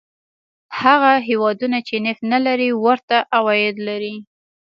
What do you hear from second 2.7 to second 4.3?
ورته عواید لري.